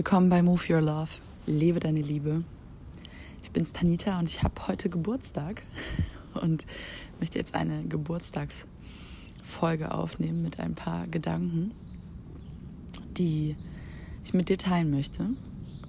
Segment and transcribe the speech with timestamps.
[0.00, 1.10] Willkommen bei Move Your Love.
[1.44, 2.42] Lebe deine Liebe.
[3.42, 5.62] Ich bin's Tanita und ich habe heute Geburtstag
[6.40, 6.64] und
[7.18, 11.74] möchte jetzt eine Geburtstagsfolge aufnehmen mit ein paar Gedanken,
[13.18, 13.56] die
[14.24, 15.34] ich mit dir teilen möchte.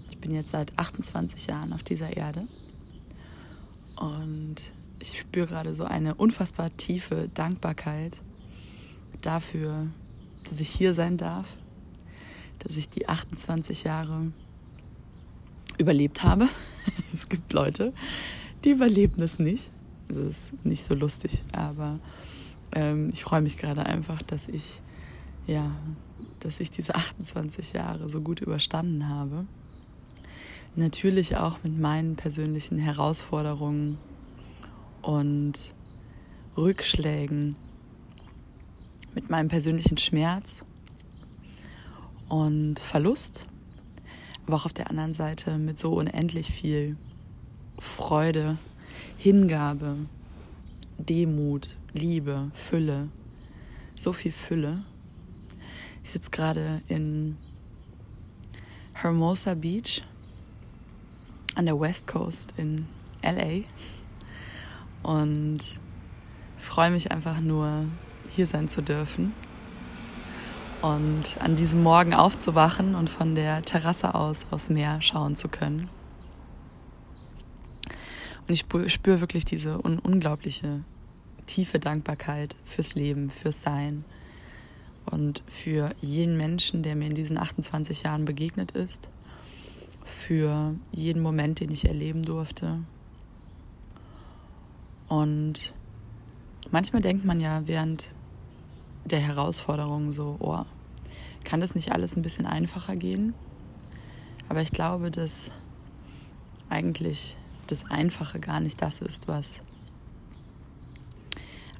[0.09, 2.49] Ich bin jetzt seit 28 Jahren auf dieser Erde
[3.95, 4.57] und
[4.99, 8.21] ich spüre gerade so eine unfassbar tiefe Dankbarkeit
[9.21, 9.87] dafür,
[10.43, 11.55] dass ich hier sein darf,
[12.63, 14.31] dass ich die 28 Jahre
[15.77, 16.47] überlebt habe.
[17.13, 17.93] es gibt Leute,
[18.63, 19.71] die überleben es nicht.
[20.07, 21.99] Das ist nicht so lustig, aber
[22.73, 24.81] ähm, ich freue mich gerade einfach, dass ich
[25.47, 25.71] ja,
[26.39, 29.45] dass ich diese 28 Jahre so gut überstanden habe.
[30.75, 33.97] Natürlich auch mit meinen persönlichen Herausforderungen
[35.01, 35.73] und
[36.55, 37.55] Rückschlägen,
[39.13, 40.63] mit meinem persönlichen Schmerz
[42.31, 43.45] und Verlust,
[44.47, 46.95] aber auch auf der anderen Seite mit so unendlich viel
[47.77, 48.57] Freude,
[49.17, 49.97] Hingabe,
[50.97, 53.09] Demut, Liebe, Fülle,
[53.95, 54.85] so viel Fülle.
[56.05, 57.35] Ich sitze gerade in
[58.93, 60.01] Hermosa Beach
[61.55, 62.87] an der West Coast in
[63.21, 63.65] LA
[65.03, 65.59] und
[66.57, 67.83] freue mich einfach nur,
[68.29, 69.33] hier sein zu dürfen
[70.81, 75.89] und an diesem Morgen aufzuwachen und von der Terrasse aus aufs Meer schauen zu können.
[78.47, 80.83] Und ich spüre wirklich diese un unglaubliche
[81.45, 84.05] tiefe Dankbarkeit fürs Leben, fürs Sein
[85.05, 89.09] und für jeden Menschen, der mir in diesen 28 Jahren begegnet ist,
[90.03, 92.79] für jeden Moment, den ich erleben durfte.
[95.07, 95.73] Und
[96.71, 98.13] manchmal denkt man ja während
[99.05, 100.63] der Herausforderung so, oh,
[101.43, 103.33] kann das nicht alles ein bisschen einfacher gehen?
[104.49, 105.53] Aber ich glaube, dass
[106.69, 109.61] eigentlich das Einfache gar nicht das ist, was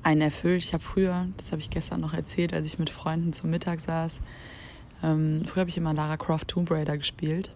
[0.03, 0.63] einen erfüllt.
[0.63, 3.79] Ich habe früher, das habe ich gestern noch erzählt, als ich mit Freunden zum Mittag
[3.79, 4.21] saß,
[5.03, 7.51] ähm, früher habe ich immer Lara Croft Tomb Raider gespielt.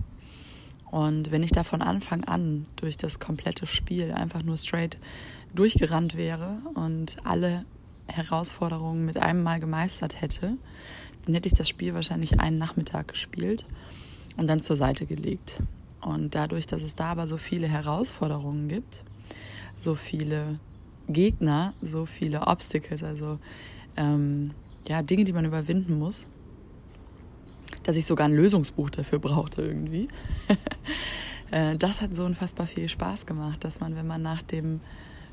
[0.91, 4.97] Und wenn ich da von Anfang an durch das komplette Spiel einfach nur straight
[5.53, 7.65] durchgerannt wäre und alle
[8.07, 10.57] Herausforderungen mit einem Mal gemeistert hätte,
[11.25, 13.65] dann hätte ich das Spiel wahrscheinlich einen Nachmittag gespielt
[14.37, 15.61] und dann zur Seite gelegt.
[16.01, 19.03] Und dadurch, dass es da aber so viele Herausforderungen gibt,
[19.79, 20.59] so viele
[21.07, 23.39] Gegner, so viele Obstacles, also
[23.97, 24.51] ähm,
[24.87, 26.27] ja, Dinge, die man überwinden muss,
[27.83, 30.07] dass ich sogar ein Lösungsbuch dafür brauchte irgendwie.
[31.51, 34.81] Äh, das hat so unfassbar viel Spaß gemacht, dass man, wenn man nach dem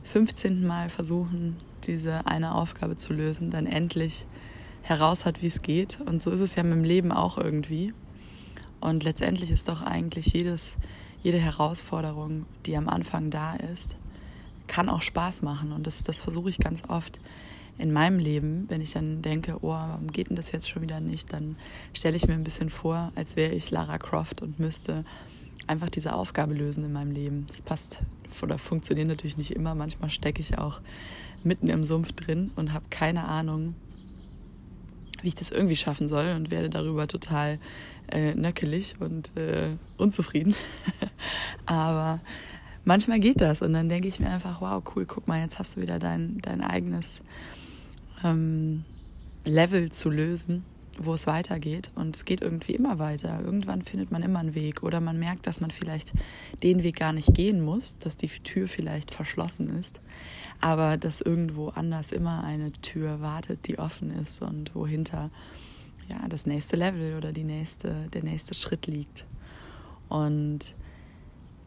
[0.05, 0.67] 15.
[0.67, 1.57] Mal versuchen,
[1.87, 4.27] diese eine Aufgabe zu lösen, dann endlich
[4.83, 6.01] heraus hat, wie es geht.
[6.01, 7.93] Und so ist es ja mit dem Leben auch irgendwie.
[8.81, 10.77] Und letztendlich ist doch eigentlich jedes,
[11.23, 13.97] jede Herausforderung, die am Anfang da ist,
[14.67, 15.73] kann auch Spaß machen.
[15.73, 17.21] Und das, das versuche ich ganz oft
[17.79, 21.01] in meinem Leben, wenn ich dann denke, oh, warum geht denn das jetzt schon wieder
[21.01, 21.57] nicht, dann
[21.95, 25.05] stelle ich mir ein bisschen vor, als wäre ich Lara Croft und müsste
[25.67, 27.47] einfach diese Aufgabe lösen in meinem Leben.
[27.49, 28.01] Das passt
[28.43, 29.75] oder funktioniert natürlich nicht immer.
[29.75, 30.81] Manchmal stecke ich auch
[31.45, 33.75] mitten im Sumpf drin und habe keine Ahnung,
[35.23, 37.59] wie ich das irgendwie schaffen soll und werde darüber total
[38.11, 40.55] äh, nöckelig und äh, unzufrieden.
[41.67, 42.21] Aber
[42.85, 45.77] manchmal geht das und dann denke ich mir einfach, wow, cool, guck mal, jetzt hast
[45.77, 47.23] du wieder dein, dein eigenes
[48.25, 48.85] ähm,
[49.47, 50.65] Level zu lösen,
[51.05, 51.91] wo es weitergeht.
[51.95, 53.41] Und es geht irgendwie immer weiter.
[53.45, 56.13] Irgendwann findet man immer einen Weg oder man merkt, dass man vielleicht
[56.63, 60.01] den Weg gar nicht gehen muss, dass die Tür vielleicht verschlossen ist
[60.63, 65.31] aber dass irgendwo anders immer eine Tür wartet, die offen ist und wohinter
[66.09, 69.27] ja das nächste Level oder die nächste, der nächste Schritt liegt.
[70.09, 70.77] Und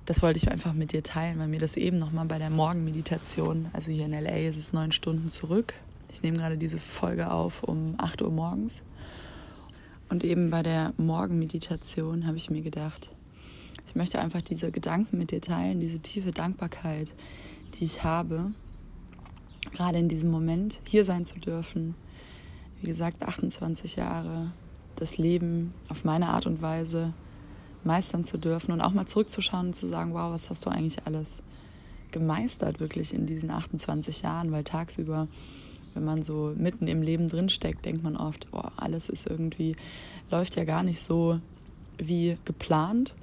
[0.06, 3.68] das wollte ich einfach mit dir teilen, weil mir das eben nochmal bei der Morgenmeditation,
[3.74, 5.74] also hier in LA ist es neun Stunden zurück.
[6.14, 8.82] Ich nehme gerade diese Folge auf um 8 Uhr morgens.
[10.10, 13.10] Und eben bei der Morgenmeditation habe ich mir gedacht,
[13.88, 17.10] ich möchte einfach diese Gedanken mit dir teilen, diese tiefe Dankbarkeit,
[17.76, 18.52] die ich habe
[19.74, 21.96] gerade in diesem Moment hier sein zu dürfen.
[22.82, 24.52] Wie gesagt, 28 Jahre,
[24.96, 27.14] das Leben auf meine Art und Weise
[27.84, 31.06] meistern zu dürfen und auch mal zurückzuschauen und zu sagen, wow, was hast du eigentlich
[31.06, 31.42] alles
[32.12, 35.28] gemeistert wirklich in diesen 28 Jahren, weil tagsüber,
[35.96, 39.76] wenn man so mitten im Leben drinsteckt, denkt man oft, oh, alles ist irgendwie,
[40.30, 41.40] läuft ja gar nicht so
[41.98, 43.16] wie geplant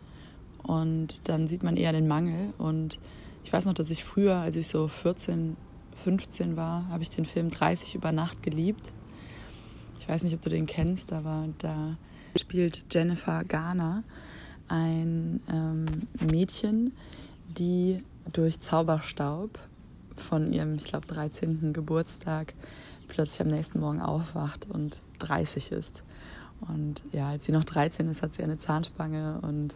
[0.63, 2.99] und dann sieht man eher den Mangel und
[3.45, 5.57] ich weiß noch, dass ich früher, als ich so 14,
[5.97, 8.93] 15 war, habe ich den Film 30 über Nacht geliebt.
[9.99, 11.97] Ich weiß nicht, ob du den kennst, aber da
[12.41, 14.05] spielt Jennifer Garner
[14.69, 15.87] ein ähm,
[16.31, 16.95] Mädchen,
[17.59, 18.03] die
[18.33, 19.59] durch Zauberstaub
[20.23, 21.73] von ihrem, ich glaube, 13.
[21.73, 22.55] Geburtstag
[23.09, 26.03] plötzlich am nächsten Morgen aufwacht und 30 ist.
[26.69, 29.75] Und ja, als sie noch 13 ist, hat sie eine Zahnspange und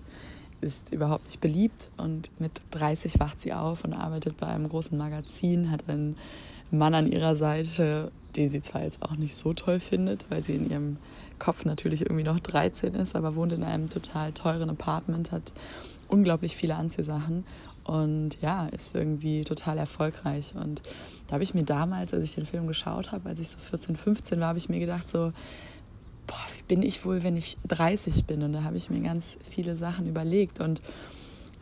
[0.60, 1.90] ist überhaupt nicht beliebt.
[1.96, 6.16] Und mit 30 wacht sie auf und arbeitet bei einem großen Magazin, hat einen
[6.70, 10.54] Mann an ihrer Seite, den sie zwar jetzt auch nicht so toll findet, weil sie
[10.54, 10.96] in ihrem
[11.38, 15.52] Kopf natürlich irgendwie noch 13 ist, aber wohnt in einem total teuren Apartment, hat
[16.08, 17.44] unglaublich viele Anziehsachen
[17.84, 20.54] und ja, ist irgendwie total erfolgreich.
[20.54, 20.82] Und
[21.26, 23.96] da habe ich mir damals, als ich den Film geschaut habe, als ich so 14,
[23.96, 25.32] 15 war, habe ich mir gedacht, so,
[26.26, 28.42] boah, wie bin ich wohl, wenn ich 30 bin?
[28.42, 30.60] Und da habe ich mir ganz viele Sachen überlegt.
[30.60, 30.80] Und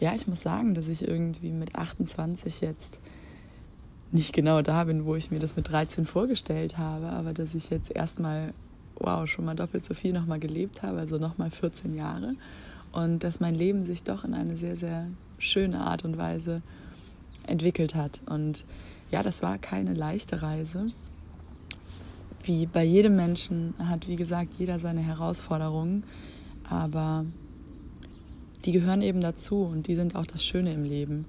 [0.00, 2.98] ja, ich muss sagen, dass ich irgendwie mit 28 jetzt
[4.14, 7.68] nicht genau da bin, wo ich mir das mit 13 vorgestellt habe, aber dass ich
[7.70, 8.54] jetzt erstmal,
[8.98, 12.34] wow, schon mal doppelt so viel nochmal gelebt habe, also nochmal 14 Jahre.
[12.92, 15.08] Und dass mein Leben sich doch in eine sehr, sehr
[15.38, 16.62] schöne Art und Weise
[17.46, 18.20] entwickelt hat.
[18.26, 18.64] Und
[19.10, 20.86] ja, das war keine leichte Reise.
[22.42, 26.04] Wie bei jedem Menschen hat, wie gesagt, jeder seine Herausforderungen,
[26.68, 27.24] aber
[28.64, 31.26] die gehören eben dazu und die sind auch das Schöne im Leben.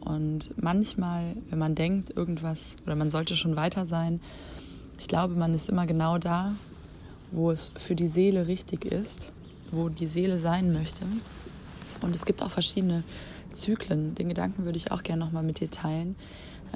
[0.00, 4.20] Und manchmal, wenn man denkt, irgendwas oder man sollte schon weiter sein,
[4.98, 6.54] ich glaube, man ist immer genau da,
[7.32, 9.30] wo es für die Seele richtig ist,
[9.70, 11.04] wo die Seele sein möchte.
[12.02, 13.04] Und es gibt auch verschiedene
[13.52, 14.14] Zyklen.
[14.14, 16.16] Den Gedanken würde ich auch gerne nochmal mit dir teilen.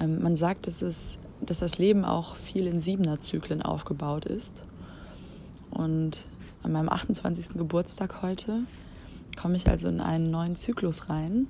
[0.01, 4.65] Ähm, man sagt, dass, es, dass das Leben auch viel in siebener Zyklen aufgebaut ist.
[5.71, 6.27] Und
[6.63, 7.51] an meinem 28.
[7.51, 8.61] Geburtstag heute
[9.41, 11.47] komme ich also in einen neuen Zyklus rein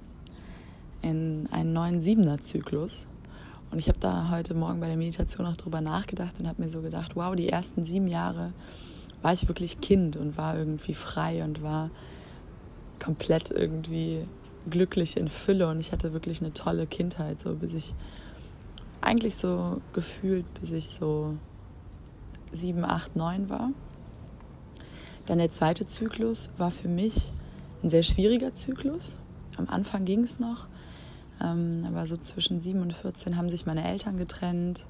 [1.03, 3.07] in einen neuen Siebener-Zyklus.
[3.71, 6.71] Und ich habe da heute Morgen bei der Meditation auch drüber nachgedacht und habe mir
[6.71, 8.53] so gedacht, wow, die ersten sieben Jahre
[9.23, 11.91] war ich wirklich Kind und war irgendwie frei und war
[12.99, 14.27] komplett irgendwie
[14.69, 17.95] glücklich in Fülle und ich hatte wirklich eine tolle Kindheit, so bis ich
[19.01, 21.35] eigentlich so gefühlt, bis ich so
[22.53, 23.71] sieben, acht, neun war.
[25.27, 27.33] Dann der zweite Zyklus war für mich
[27.83, 29.19] ein sehr schwieriger Zyklus.
[29.57, 30.67] Am Anfang ging es noch,
[31.43, 34.87] ähm, aber so zwischen 7 und 14 haben sich meine Eltern getrennt.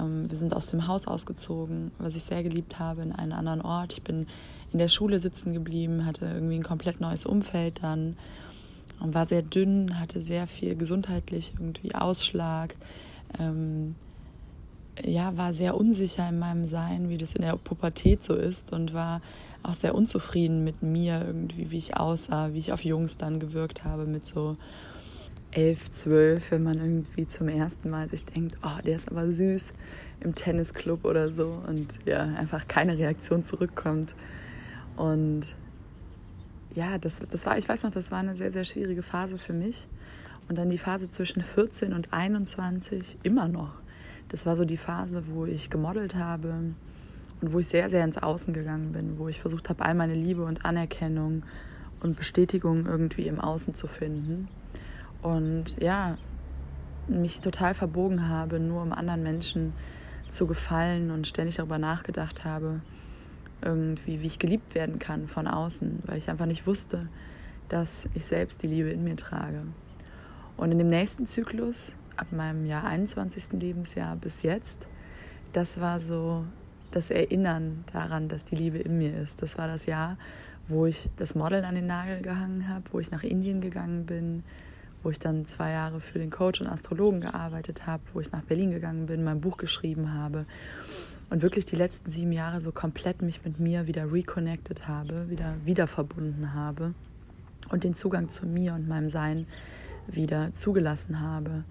[0.00, 3.60] Ähm, wir sind aus dem Haus ausgezogen, was ich sehr geliebt habe, in einen anderen
[3.60, 3.92] Ort.
[3.92, 4.26] Ich bin
[4.72, 8.16] in der Schule sitzen geblieben, hatte irgendwie ein komplett neues Umfeld dann
[9.00, 12.76] und war sehr dünn, hatte sehr viel gesundheitlich irgendwie Ausschlag.
[13.38, 13.94] Ähm,
[15.02, 18.94] ja, war sehr unsicher in meinem Sein, wie das in der Pubertät so ist und
[18.94, 19.20] war
[19.62, 23.84] auch sehr unzufrieden mit mir irgendwie, wie ich aussah, wie ich auf Jungs dann gewirkt
[23.84, 24.56] habe mit so
[25.54, 29.72] elf, zwölf, wenn man irgendwie zum ersten Mal sich denkt, oh, der ist aber süß
[30.20, 34.14] im Tennisclub oder so und ja, einfach keine Reaktion zurückkommt.
[34.96, 35.42] Und
[36.74, 39.52] ja, das, das war, ich weiß noch, das war eine sehr, sehr schwierige Phase für
[39.52, 39.86] mich.
[40.48, 43.72] Und dann die Phase zwischen 14 und 21 immer noch.
[44.28, 46.74] Das war so die Phase, wo ich gemodelt habe
[47.40, 50.14] und wo ich sehr, sehr ins Außen gegangen bin, wo ich versucht habe, all meine
[50.14, 51.44] Liebe und Anerkennung
[52.00, 54.48] und Bestätigung irgendwie im Außen zu finden
[55.24, 56.18] und ja,
[57.08, 59.72] mich total verbogen habe, nur um anderen Menschen
[60.28, 62.82] zu gefallen und ständig darüber nachgedacht habe,
[63.62, 67.08] irgendwie, wie ich geliebt werden kann von außen, weil ich einfach nicht wusste,
[67.70, 69.62] dass ich selbst die Liebe in mir trage.
[70.58, 73.52] Und in dem nächsten Zyklus, ab meinem Jahr 21.
[73.52, 74.86] Lebensjahr bis jetzt,
[75.54, 76.44] das war so
[76.90, 79.40] das Erinnern daran, dass die Liebe in mir ist.
[79.40, 80.18] Das war das Jahr,
[80.68, 84.44] wo ich das Model an den Nagel gehangen habe, wo ich nach Indien gegangen bin,
[85.04, 88.42] wo ich dann zwei Jahre für den Coach und Astrologen gearbeitet habe, wo ich nach
[88.42, 90.46] Berlin gegangen bin, mein Buch geschrieben habe
[91.30, 95.54] und wirklich die letzten sieben Jahre so komplett mich mit mir wieder reconnected habe, wieder
[95.64, 96.94] wieder verbunden habe
[97.70, 99.46] und den Zugang zu mir und meinem Sein
[100.06, 101.64] wieder zugelassen habe.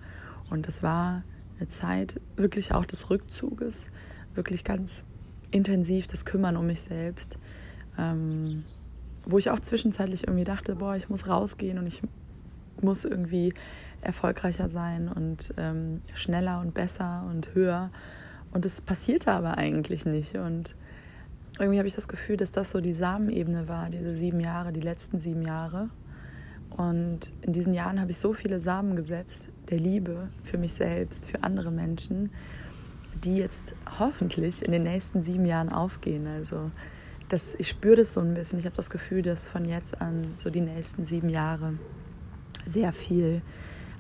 [0.50, 1.24] Und es war
[1.58, 3.88] eine Zeit wirklich auch des Rückzuges,
[4.36, 5.06] wirklich ganz
[5.52, 7.38] intensiv das Kümmern um mich selbst,
[7.98, 8.64] ähm,
[9.26, 12.02] wo ich auch zwischenzeitlich irgendwie dachte, boah, ich muss rausgehen und ich
[12.82, 13.54] muss irgendwie
[14.02, 17.90] erfolgreicher sein und ähm, schneller und besser und höher.
[18.52, 20.36] Und es passierte aber eigentlich nicht.
[20.36, 20.76] Und
[21.60, 24.82] irgendwie habe ich das Gefühl, dass das so die Samenebene war, diese sieben Jahre, die
[24.82, 25.90] letzten sieben Jahre.
[26.70, 31.28] Und in diesen Jahren habe ich so viele Samen gesetzt, der Liebe für mich selbst,
[31.28, 32.32] für andere Menschen,
[33.24, 36.28] die jetzt hoffentlich in den nächsten sieben Jahren aufgehen.
[36.28, 36.72] Also
[37.30, 38.60] das, ich spüre das so ein bisschen.
[38.60, 41.74] Ich habe das Gefühl, dass von jetzt an so die nächsten sieben Jahre
[42.66, 43.42] sehr viel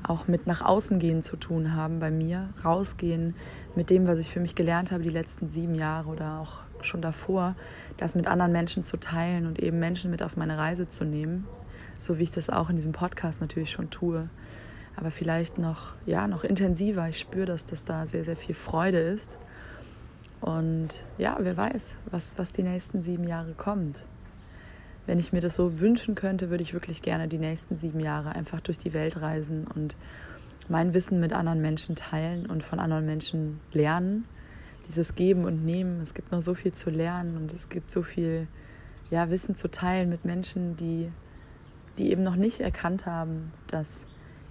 [0.03, 3.35] auch mit nach außen gehen zu tun haben bei mir, rausgehen
[3.75, 7.01] mit dem, was ich für mich gelernt habe die letzten sieben Jahre oder auch schon
[7.01, 7.55] davor,
[7.97, 11.47] das mit anderen Menschen zu teilen und eben Menschen mit auf meine Reise zu nehmen.
[11.99, 14.29] so wie ich das auch in diesem Podcast natürlich schon tue,
[14.97, 17.07] aber vielleicht noch, ja, noch intensiver.
[17.07, 19.39] Ich spüre, dass das da sehr, sehr viel Freude ist.
[20.41, 24.05] Und ja, wer weiß, was, was die nächsten sieben Jahre kommt.
[25.05, 28.29] Wenn ich mir das so wünschen könnte, würde ich wirklich gerne die nächsten sieben Jahre
[28.31, 29.95] einfach durch die Welt reisen und
[30.69, 34.25] mein Wissen mit anderen Menschen teilen und von anderen Menschen lernen.
[34.87, 36.01] Dieses Geben und Nehmen.
[36.01, 38.47] Es gibt noch so viel zu lernen und es gibt so viel
[39.09, 41.11] ja, Wissen zu teilen mit Menschen, die,
[41.97, 44.05] die eben noch nicht erkannt haben, dass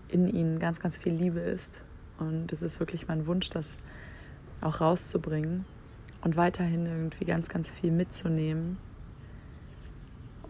[0.09, 1.85] in ihnen ganz, ganz viel Liebe ist.
[2.19, 3.79] Und es ist wirklich mein Wunsch, das
[4.61, 5.65] auch rauszubringen
[6.23, 8.77] und weiterhin irgendwie ganz, ganz viel mitzunehmen.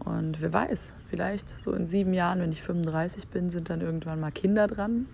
[0.05, 4.19] Und wer weiß, vielleicht so in sieben Jahren, wenn ich 35 bin, sind dann irgendwann
[4.19, 5.07] mal Kinder dran.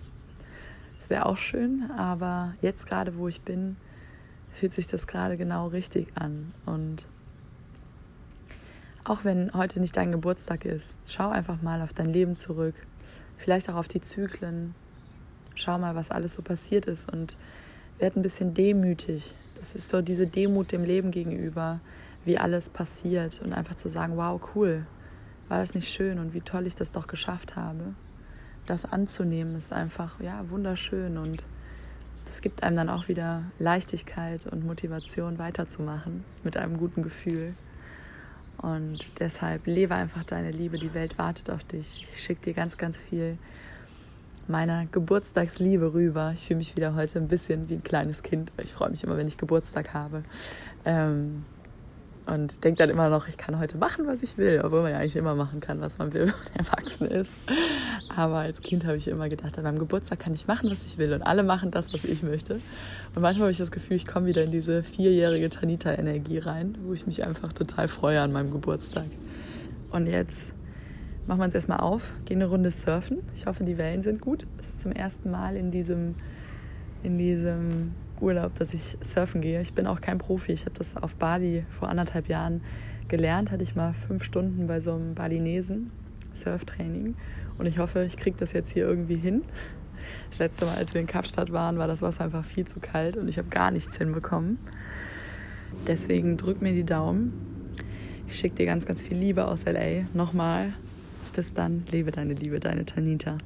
[0.99, 3.77] Das wäre auch schön, aber jetzt gerade, wo ich bin,
[4.51, 6.53] fühlt sich das gerade genau richtig an.
[6.65, 7.05] Und
[9.05, 12.75] auch wenn heute nicht dein Geburtstag ist, schau einfach mal auf dein Leben zurück
[13.39, 14.75] vielleicht auch auf die Zyklen.
[15.55, 17.37] Schau mal, was alles so passiert ist und
[17.97, 19.35] werd ein bisschen demütig.
[19.55, 21.79] Das ist so diese Demut dem Leben gegenüber,
[22.25, 24.85] wie alles passiert und einfach zu sagen, wow, cool,
[25.47, 27.95] war das nicht schön und wie toll ich das doch geschafft habe.
[28.65, 31.45] Das anzunehmen ist einfach, ja, wunderschön und
[32.25, 37.55] das gibt einem dann auch wieder Leichtigkeit und Motivation weiterzumachen mit einem guten Gefühl.
[38.61, 40.77] Und deshalb lebe einfach deine Liebe.
[40.77, 42.05] Die Welt wartet auf dich.
[42.13, 43.37] Ich schicke dir ganz, ganz viel
[44.47, 46.31] meiner Geburtstagsliebe rüber.
[46.33, 48.51] Ich fühle mich wieder heute ein bisschen wie ein kleines Kind.
[48.57, 50.23] Ich freue mich immer, wenn ich Geburtstag habe.
[50.85, 51.45] Ähm,
[52.29, 54.97] und denke dann immer noch, ich kann heute machen, was ich will, obwohl man ja
[54.99, 57.33] eigentlich immer machen kann, was man will, wenn man erwachsen ist.
[58.15, 60.97] Aber als Kind habe ich immer gedacht, an meinem Geburtstag kann ich machen, was ich
[60.97, 62.55] will und alle machen das, was ich möchte.
[63.15, 66.93] Und manchmal habe ich das Gefühl, ich komme wieder in diese vierjährige Tanita-Energie rein, wo
[66.93, 69.07] ich mich einfach total freue an meinem Geburtstag.
[69.91, 70.53] Und jetzt
[71.27, 73.19] machen wir uns erstmal auf, gehen eine Runde surfen.
[73.33, 74.45] Ich hoffe, die Wellen sind gut.
[74.59, 76.15] Es ist zum ersten Mal in diesem,
[77.01, 79.61] in diesem Urlaub, dass ich surfen gehe.
[79.61, 80.51] Ich bin auch kein Profi.
[80.51, 82.61] Ich habe das auf Bali vor anderthalb Jahren
[83.07, 83.51] gelernt.
[83.51, 85.91] Hatte ich mal fünf Stunden bei so einem Balinesen
[86.33, 87.15] Surftraining.
[87.57, 89.43] Und ich hoffe, ich kriege das jetzt hier irgendwie hin.
[90.29, 93.17] Das letzte Mal, als wir in Kapstadt waren, war das Wasser einfach viel zu kalt
[93.17, 94.57] und ich habe gar nichts hinbekommen.
[95.87, 97.33] Deswegen drück mir die Daumen.
[98.27, 100.05] Ich schicke dir ganz, ganz viel Liebe aus LA.
[100.13, 100.73] Nochmal.
[101.35, 101.83] Bis dann.
[101.91, 103.37] Lebe deine Liebe, deine Tanita.